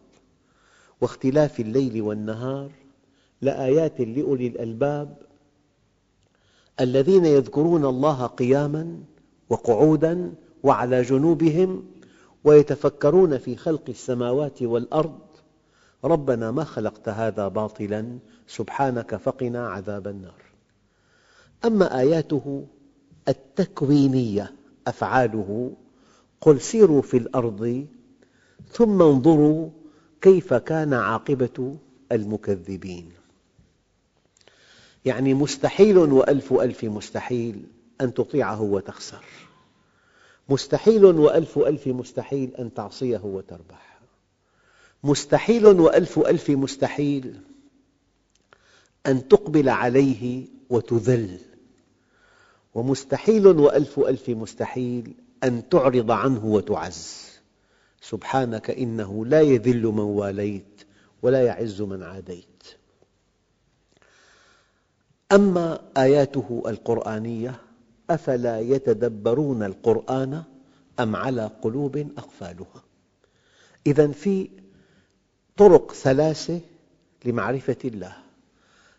واختلاف 1.01 1.61
الليل 1.61 2.03
والنهار 2.03 2.71
لآيات 3.43 4.01
لأولي 4.01 4.47
الألباب 4.47 5.17
الذين 6.81 7.25
يذكرون 7.25 7.85
الله 7.85 8.27
قياماً 8.27 8.99
وقعوداً 9.51 10.35
وعلى 10.63 11.03
جنوبهم 11.03 11.85
ويتفكرون 12.45 13.39
في 13.39 13.57
خلق 13.57 13.83
السماوات 13.89 14.63
والأرض 14.63 15.19
ربنا 16.05 16.51
ما 16.51 16.65
خلقت 16.65 17.09
هذا 17.09 17.49
باطلاً 17.49 18.19
سبحانك 18.49 19.17
فقنا 19.17 19.69
عذاب 19.69 20.09
النار. 20.09 20.43
أما 21.65 21.99
آياته 21.99 22.67
التكوينية 23.29 24.55
أفعاله 24.87 25.73
قل 26.41 26.61
سيروا 26.61 27.03
في 27.03 27.17
الأرض 27.17 27.87
ثم 28.73 29.03
انظروا 29.03 29.71
كيف 30.21 30.55
كان 30.55 30.95
عاقبة 30.95 31.77
المكذبين. 32.13 33.13
يعني 35.05 35.35
مستحيل 35.35 35.99
وألف 35.99 36.53
ألف 36.53 36.85
مستحيل 36.85 37.67
أن 38.01 38.15
تطيعه 38.15 38.63
وتخسر. 38.63 39.25
مستحيل 40.49 41.05
وألف 41.05 41.59
ألف 41.59 41.87
مستحيل 41.87 42.55
أن 42.57 42.75
تعصيه 42.75 43.21
وتربح. 43.25 43.88
مستحيل 45.05 45.67
وألف 45.67 46.19
ألف 46.19 46.51
مستحيل 46.51 47.41
أن 49.07 49.29
تقبل 49.29 49.69
عليه 49.69 50.47
وتذل. 50.71 51.39
ومستحيل 52.75 53.47
وألف 53.47 53.99
ألف 53.99 54.29
مستحيل 54.29 55.15
أن 55.45 55.69
تعرض 55.69 56.11
عنه 56.11 56.45
وتعز. 56.45 57.29
سبحانك 58.01 58.71
إنه 58.71 59.27
لا 59.27 59.41
يذل 59.41 59.83
من 59.83 60.01
واليت 60.01 60.85
ولا 61.23 61.43
يعز 61.43 61.83
من 61.83 62.03
عاديت. 62.03 62.45
أما 65.33 65.81
آياته 65.97 66.63
القرآنية 66.67 67.61
أفلا 68.11 68.61
يتدبرون 68.61 69.63
القرآن 69.63 70.43
أم 71.01 71.17
على 71.17 71.51
قلوب 71.63 71.97
أقفالها؟ 71.97 72.85
إذا 73.87 74.09
في 74.09 74.51
طرق 75.59 75.93
ثلاثة 75.93 76.61
لمعرفة 77.25 77.77
الله. 77.85 78.17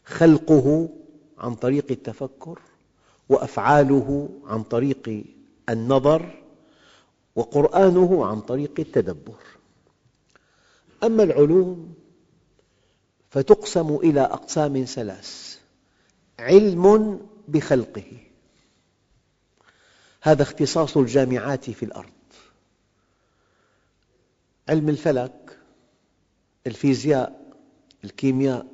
خلقه 0.05 0.89
عن 1.37 1.55
طريق 1.55 1.85
التفكر 1.91 2.59
وأفعاله 3.29 4.29
عن 4.45 4.63
طريق 4.63 5.23
النظر 5.69 6.43
وقرآنه 7.35 8.25
عن 8.25 8.41
طريق 8.41 8.79
التدبر. 8.79 9.39
أما 11.03 11.23
العلوم 11.23 11.93
فتقسم 13.29 13.95
إلى 13.95 14.21
أقسام 14.21 14.85
ثلاث 14.85 15.59
علم 16.39 17.19
بخلقه. 17.47 18.17
هذا 20.21 20.43
اختصاص 20.43 20.97
الجامعات 20.97 21.69
في 21.69 21.83
الأرض. 21.83 22.09
علم 24.69 24.89
الفلك 24.89 25.58
الفيزياء 26.67 27.53
الكيمياء 28.03 28.65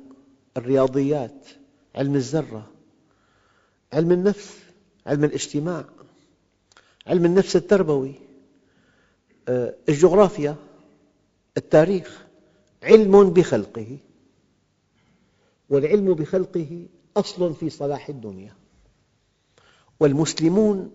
الرياضيات 0.56 1.46
علم 1.94 2.14
الذرة 2.14 2.70
علم 3.92 4.12
النفس 4.12 4.58
علم 5.06 5.24
الاجتماع 5.24 5.84
علم 7.06 7.24
النفس 7.24 7.56
التربوي 7.56 8.14
آه، 9.48 9.74
الجغرافيا 9.88 10.56
التاريخ 11.56 12.26
علم 12.82 13.30
بخلقه. 13.30 13.98
والعلم 15.70 16.14
بخلقه 16.14 16.86
أصل 17.16 17.54
في 17.54 17.70
صلاح 17.70 18.08
الدنيا. 18.08 18.54
والمسلمون 20.00 20.90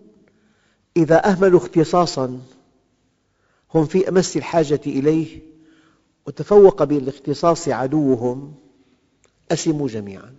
إذا 0.96 1.30
أهملوا 1.30 1.60
اختصاصاً 1.60 2.40
هم 3.74 3.86
في 3.86 4.08
أمس 4.08 4.36
الحاجة 4.36 4.80
إليه 4.86 5.40
وتفوق 6.26 6.84
بالاختصاص 6.84 7.68
عدوهم 7.68 8.54
أسموا 9.52 9.88
جميعاً. 9.88 10.36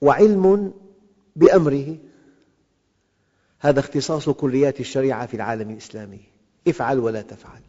وعلم 0.00 0.74
بأمره 1.36 1.96
هذا 3.58 3.80
اختصاص 3.80 4.28
كليات 4.28 4.80
الشريعة 4.80 5.26
في 5.26 5.34
العالم 5.34 5.70
الإسلامي. 5.70 6.20
افعل 6.68 6.98
ولا 6.98 7.22
تفعل. 7.22 7.60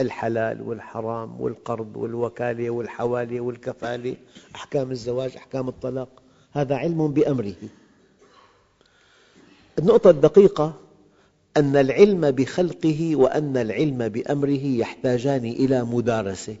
الحلال 0.00 0.62
والحرام 0.62 1.40
والقرض 1.40 1.96
والوكالة 1.96 2.70
والحوالة 2.70 3.40
والكفالة 3.40 4.16
أحكام 4.54 4.90
الزواج 4.90 5.36
أحكام 5.36 5.68
الطلاق 5.68 6.22
هذا 6.52 6.76
علم 6.76 7.08
بأمره. 7.12 7.54
النقطة 9.78 10.10
الدقيقة 10.10 10.80
أن 11.56 11.76
العلم 11.76 12.30
بخلقه 12.30 13.16
وأن 13.16 13.56
العلم 13.56 14.08
بأمره 14.08 14.64
يحتاجان 14.64 15.44
إلى 15.44 15.84
مدارسة. 15.84 16.56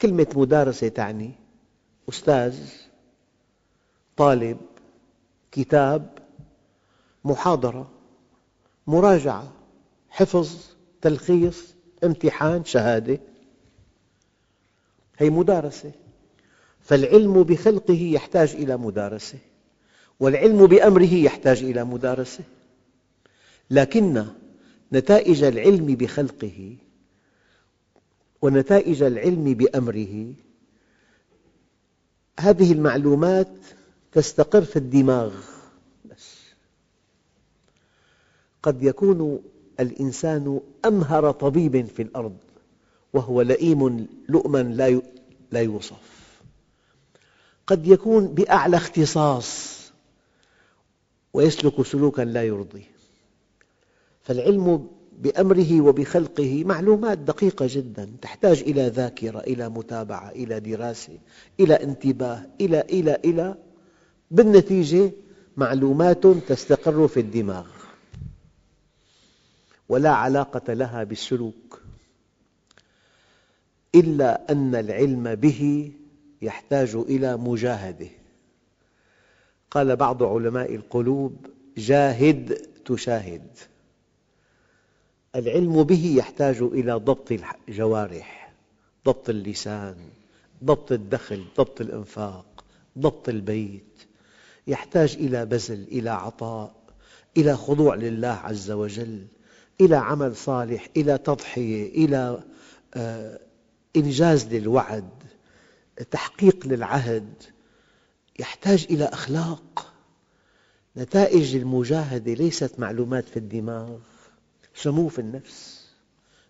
كلمة 0.00 0.26
مدارسة 0.36 0.88
تعني 0.88 1.30
أستاذ 2.08 2.58
طالب 4.16 4.58
كتاب 5.52 6.18
محاضرة 7.24 7.90
مراجعة 8.86 9.52
حفظ 10.08 10.56
تلخيص 11.02 11.74
امتحان 12.04 12.64
شهادة. 12.64 13.20
هي 15.18 15.30
مدارسة. 15.30 15.92
فالعلم 16.80 17.42
بخلقه 17.42 18.02
يحتاج 18.02 18.54
إلى 18.54 18.76
مدارسة 18.76 19.38
والعلم 20.20 20.66
بأمره 20.66 21.14
يحتاج 21.14 21.62
إلى 21.62 21.84
مدارسة. 21.84 22.44
لكن 23.70 24.26
نتائج 24.92 25.42
العلم 25.42 25.86
بخلقه 25.86 26.76
ونتائج 28.42 29.02
العلم 29.02 29.54
بأمره. 29.54 30.32
هذه 32.40 32.72
المعلومات 32.72 33.52
تستقر 34.12 34.62
في 34.62 34.76
الدماغ. 34.76 35.34
بس. 36.04 36.36
قد 38.62 38.82
يكون 38.82 39.42
الإنسان 39.80 40.60
أمهر 40.84 41.30
طبيب 41.30 41.86
في 41.86 42.02
الأرض 42.02 42.36
وهو 43.12 43.42
لئيم 43.42 44.08
لؤما 44.28 44.62
لا 45.52 45.60
يوصف. 45.60 46.10
قد 47.66 47.86
يكون 47.86 48.26
بأعلى 48.26 48.76
اختصاص 48.76 49.80
ويسلك 51.32 51.82
سلوكا 51.82 52.22
لا 52.22 52.44
يرضي 52.44 52.84
فالعلم 54.22 54.88
بأمره 55.18 55.80
وبخلقه 55.80 56.64
معلومات 56.64 57.18
دقيقة 57.18 57.66
جدا 57.68 58.10
تحتاج 58.22 58.60
إلى 58.60 58.88
ذاكرة 58.88 59.38
إلى 59.38 59.68
متابعة 59.68 60.30
إلى 60.30 60.60
دراسة 60.60 61.18
إلى 61.60 61.74
انتباه 61.74 62.46
إلى 62.60 62.80
إلى 62.80 63.18
إلى. 63.24 63.54
بالنتيجة 64.30 65.10
معلومات 65.56 66.26
تستقر 66.26 67.08
في 67.08 67.20
الدماغ. 67.20 67.66
ولا 69.88 70.10
علاقة 70.10 70.72
لها 70.72 71.04
بالسلوك. 71.04 71.82
إلا 73.94 74.52
أن 74.52 74.74
العلم 74.74 75.34
به 75.34 75.92
يحتاج 76.42 76.94
إلى 76.94 77.36
مجاهدة. 77.36 78.08
قال 79.70 79.96
بعض 79.96 80.22
علماء 80.22 80.74
القلوب 80.74 81.46
جاهد 81.76 82.52
تشاهد. 82.84 83.46
العلم 85.36 85.82
به 85.82 86.14
يحتاج 86.16 86.62
إلى 86.62 86.92
ضبط 86.92 87.38
الجوارح 87.68 88.52
ضبط 89.06 89.28
اللسان 89.28 89.96
ضبط 90.64 90.92
الدخل 90.92 91.44
ضبط 91.56 91.80
الإنفاق 91.80 92.64
ضبط 92.98 93.28
البيت. 93.28 93.84
يحتاج 94.66 95.16
إلى 95.20 95.46
بذل 95.46 95.82
إلى 95.82 96.10
عطاء 96.10 96.74
إلى 97.36 97.56
خضوع 97.56 97.94
لله 97.94 98.28
عز 98.28 98.70
وجل 98.70 99.26
إلى 99.80 99.96
عمل 99.96 100.36
صالح 100.36 100.88
إلى 100.96 101.18
تضحية 101.18 102.04
إلى 102.04 102.42
آه، 102.94 103.40
إنجاز 103.96 104.54
للوعد 104.54 105.10
تحقيق 106.10 106.66
للعهد. 106.66 107.34
يحتاج 108.38 108.86
إلى 108.90 109.04
أخلاق. 109.04 109.92
نتائج 110.96 111.56
المجاهدة 111.56 112.34
ليست 112.34 112.80
معلومات 112.80 113.28
في 113.28 113.36
الدماغ. 113.36 113.98
سمو 114.82 115.08
في 115.08 115.18
النفس 115.18 115.90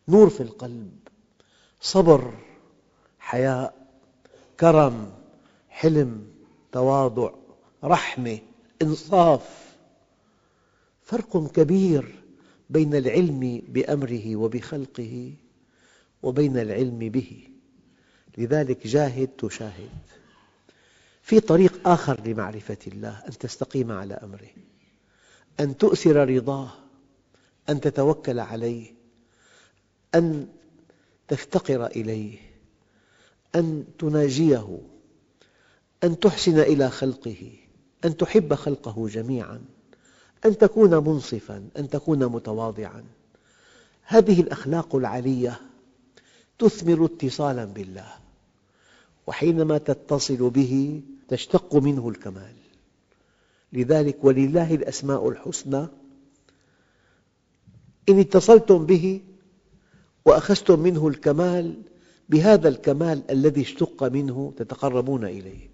نور 0.08 0.30
في 0.30 0.42
القلب 0.42 0.98
صبر 1.80 2.34
حياء 3.18 3.86
كرم 4.60 5.12
حلم 5.68 6.26
تواضع 6.72 7.30
رحمة 7.84 8.38
إنصاف. 8.82 9.74
فرق 11.02 11.52
كبير 11.52 12.14
بين 12.70 12.94
العلم 12.94 13.62
بأمره 13.68 14.36
وبخلقه 14.36 15.34
وبين 16.22 16.58
العلم 16.58 16.98
به. 16.98 17.48
لذلك 18.38 18.86
جاهد 18.86 19.28
تشاهد. 19.28 19.90
في 21.22 21.40
طريق 21.40 21.88
آخر 21.88 22.20
لمعرفة 22.26 22.78
الله 22.86 23.22
أن 23.28 23.38
تستقيم 23.38 23.92
على 23.92 24.14
أمره 24.14 24.50
أن 25.60 25.76
تؤثر 25.76 26.28
رضاه. 26.28 26.72
أن 27.70 27.80
تتوكل 27.80 28.40
عليه 28.40 28.94
أن 30.14 30.48
تفتقر 31.28 31.86
إليه 31.86 32.38
أن 33.54 33.84
تناجيه 33.98 34.78
أن 36.04 36.20
تحسن 36.20 36.58
إلى 36.58 36.90
خلقه 36.90 37.52
أن 38.04 38.16
تحب 38.16 38.54
خلقه 38.54 39.08
جميعاً 39.08 39.60
أن 40.44 40.58
تكون 40.58 40.94
منصفاً 40.94 41.68
أن 41.78 41.88
تكون 41.88 42.26
متواضعاً. 42.26 43.04
هذه 44.02 44.40
الأخلاق 44.40 44.96
العالية 44.96 45.60
تثمر 46.58 47.04
اتصالاً 47.04 47.64
بالله 47.64 48.12
وحينما 49.26 49.78
تتصل 49.78 50.50
به 50.50 51.02
تشتق 51.28 51.74
منه 51.74 52.08
الكمال. 52.08 52.54
لذلك 53.72 54.24
ولله 54.24 54.74
الأسماء 54.74 55.28
الحسنى 55.28 55.86
إن 58.10 58.18
اتصلتم 58.18 58.86
به 58.86 59.20
وأخذتم 60.24 60.80
منه 60.80 61.08
الكمال 61.08 61.74
بهذا 62.28 62.68
الكمال 62.68 63.22
الذي 63.30 63.60
اشتق 63.60 64.04
منه 64.04 64.52
تتقربون 64.56 65.24
إليه. 65.24 65.70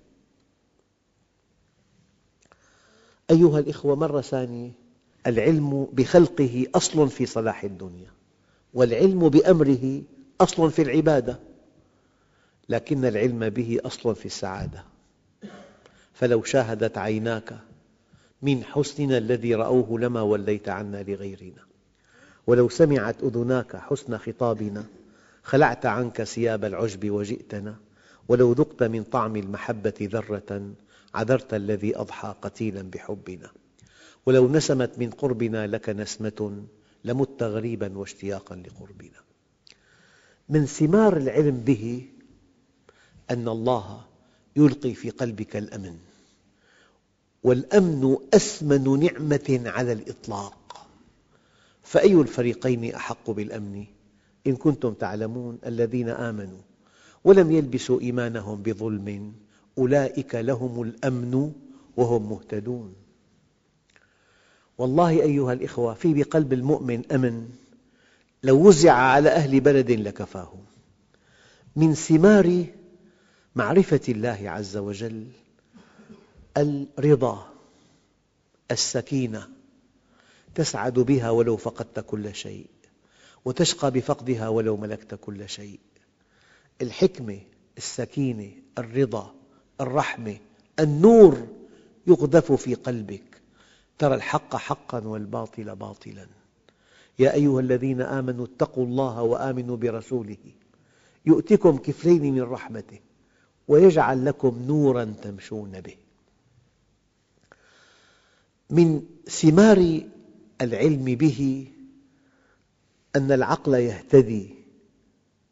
أيها 3.30 3.58
الأخوة 3.58 3.96
مرة 3.96 4.20
ثانية 4.20 4.70
العلم 5.26 5.88
بخلقه 5.92 6.66
أصل 6.74 7.08
في 7.08 7.26
صلاح 7.26 7.64
الدنيا 7.64 8.10
والعلم 8.74 9.28
بأمره 9.28 10.02
أصل 10.40 10.70
في 10.70 10.82
العبادة 10.82 11.38
لكن 12.68 13.04
العلم 13.04 13.48
به 13.48 13.78
أصل 13.84 14.16
في 14.16 14.26
السعادة. 14.26 14.84
فلو 16.12 16.42
شاهدت 16.42 16.98
عيناك 16.98 17.58
من 18.42 18.64
حسننا 18.64 19.18
الذي 19.18 19.54
رأوه 19.54 20.00
لما 20.00 20.22
وليت 20.22 20.68
عنا 20.68 21.02
لغيرنا. 21.02 21.66
ولو 22.46 22.68
سمعت 22.68 23.22
أذناك 23.22 23.76
حسن 23.76 24.18
خطابنا 24.18 24.84
خلعت 25.42 25.86
عنك 25.86 26.22
ثياب 26.22 26.64
العجب 26.64 27.10
وجئتنا. 27.10 27.76
ولو 28.28 28.52
ذقت 28.52 28.82
من 28.82 29.02
طعم 29.02 29.36
المحبة 29.36 29.94
ذرة 30.02 30.70
عذرت 31.14 31.54
الذي 31.54 31.96
أضحى 31.96 32.34
قتيلا 32.42 32.82
بحبنا. 32.82 33.50
ولو 34.26 34.48
نسمت 34.48 34.98
من 34.98 35.10
قربنا 35.10 35.66
لك 35.66 35.88
نسمة 35.88 36.64
لمت 37.04 37.42
غريبا 37.42 37.98
واشتياقا 37.98 38.56
لقربنا. 38.56 39.20
من 40.48 40.66
ثمار 40.66 41.16
العلم 41.16 41.56
به 41.60 42.06
أن 43.30 43.48
الله 43.48 44.04
يلقي 44.56 44.94
في 44.94 45.10
قلبك 45.10 45.56
الأمن. 45.56 45.98
والأمن 47.42 48.16
أثمن 48.34 49.00
نعمة 49.00 49.62
على 49.66 49.92
الإطلاق. 49.92 50.65
فأي 51.86 52.14
الفريقين 52.14 52.94
أحق 52.94 53.30
بالأمن؟ 53.30 53.84
إن 54.46 54.56
كنتم 54.56 54.92
تعلمون 54.92 55.58
الذين 55.66 56.08
آمنوا 56.08 56.60
ولم 57.24 57.52
يلبسوا 57.52 58.00
إيمانهم 58.00 58.62
بظلم 58.62 59.32
أولئك 59.78 60.34
لهم 60.34 60.82
الأمن 60.82 61.52
وهم 61.96 62.30
مهتدون. 62.30 62.94
والله 64.78 65.10
أيها 65.10 65.52
الأخوة 65.52 65.94
في 65.94 66.14
بقلب 66.14 66.52
المؤمن 66.52 67.12
أمن. 67.12 67.48
لو 68.42 68.68
وزع 68.68 68.92
على 68.92 69.28
أهل 69.28 69.60
بلد 69.60 69.90
لكفاهم. 69.90 70.64
من 71.76 71.94
ثمار 71.94 72.66
معرفة 73.56 74.00
الله 74.08 74.38
عز 74.50 74.76
وجل 74.76 75.26
الرضا 76.56 77.52
السكينة. 78.70 79.55
تسعد 80.56 80.98
بها 80.98 81.30
ولو 81.30 81.56
فقدت 81.56 82.00
كل 82.00 82.34
شيء 82.34 82.66
وتشقى 83.44 83.90
بفقدها 83.90 84.48
ولو 84.48 84.76
ملكت 84.76 85.14
كل 85.14 85.48
شيء. 85.48 85.80
الحكمة 86.82 87.38
السكينة 87.78 88.50
الرضا 88.78 89.34
الرحمة 89.80 90.36
النور 90.80 91.46
يقذف 92.06 92.52
في 92.52 92.74
قلبك. 92.74 93.40
ترى 93.98 94.14
الحق 94.14 94.56
حقا 94.56 95.00
والباطل 95.00 95.76
باطلا. 95.76 96.26
يا 97.18 97.34
أيها 97.34 97.60
الذين 97.60 98.00
آمنوا 98.00 98.46
اتقوا 98.46 98.86
الله 98.86 99.22
وآمنوا 99.22 99.76
برسوله. 99.76 100.36
يؤتكم 101.26 101.78
كفلين 101.78 102.34
من 102.34 102.42
رحمته 102.42 103.00
ويجعل 103.68 104.24
لكم 104.24 104.62
نورا 104.66 105.14
تمشون 105.22 105.80
به. 105.80 105.96
من 108.70 109.02
ثمار 109.28 110.00
العلم 110.60 111.04
به 111.04 111.66
أن 113.16 113.32
العقل 113.32 113.74
يهتدي 113.74 114.54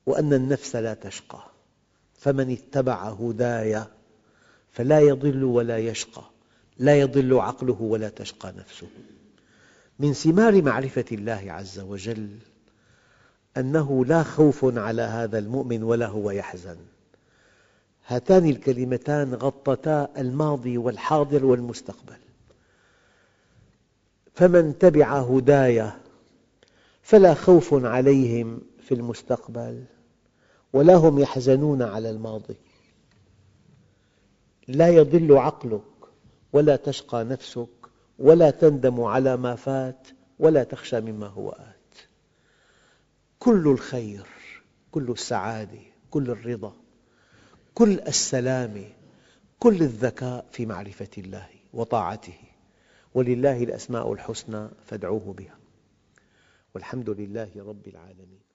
وأن 0.07 0.33
النفس 0.33 0.77
لا 0.77 0.95
تشقى. 0.95 1.43
فمن 2.14 2.51
اتبع 2.51 3.09
هداي 3.09 3.85
فلا 4.71 5.01
يضل 5.01 5.45
ولا 5.45 5.79
يشقى. 5.79 6.23
لا 6.79 7.01
يضل 7.01 7.35
عقله 7.35 7.83
ولا 7.83 8.09
تشقى 8.09 8.53
نفسه. 8.59 8.87
من 9.99 10.12
ثمار 10.12 10.62
معرفة 10.62 11.05
الله 11.12 11.45
عز 11.49 11.81
وجل 11.81 12.38
أنه 13.57 14.05
لا 14.05 14.23
خوف 14.23 14.79
على 14.79 15.03
هذا 15.03 15.38
المؤمن 15.38 15.83
ولا 15.83 16.07
هو 16.07 16.31
يحزن. 16.31 16.77
هاتان 18.07 18.49
الكلمتان 18.49 19.35
غطتا 19.35 20.09
الماضي 20.19 20.79
والحاضر 20.79 21.45
والمستقبل. 21.45 22.24
فمن 24.35 24.79
تبع 24.79 25.18
هداي 25.18 25.90
فلا 27.03 27.35
خوف 27.35 27.85
عليهم 27.85 28.61
في 28.81 28.94
المستقبل 28.94 29.85
ولا 30.73 30.94
هم 30.94 31.18
يحزنون 31.18 31.83
على 31.83 32.11
الماضي. 32.11 32.57
لا 34.68 34.88
يضل 34.88 35.37
عقلك 35.37 35.83
ولا 36.53 36.77
تشقى 36.77 37.25
نفسك 37.25 37.68
ولا 38.18 38.51
تندم 38.51 39.01
على 39.01 39.37
ما 39.37 39.55
فات 39.55 40.09
ولا 40.38 40.64
تخشى 40.64 41.01
مما 41.01 41.27
هو 41.27 41.51
آت. 41.51 41.99
كل 43.38 43.68
الخير 43.68 44.27
كل 44.90 45.11
السعادة 45.11 45.81
كل 46.11 46.31
الرضا 46.31 46.77
كل 47.75 48.01
السلام 48.01 48.85
كل 49.59 49.83
الذكاء 49.83 50.47
في 50.53 50.66
معرفة 50.66 51.11
الله 51.18 51.49
وطاعته. 51.73 52.54
ولله 53.14 53.62
الأسماء 53.62 54.12
الحسنى 54.12 54.68
فادعوه 54.85 55.33
بها. 55.33 55.59
والحمد 56.74 57.11
لله 57.11 57.50
رب 57.57 57.88
العالمين. 57.88 58.54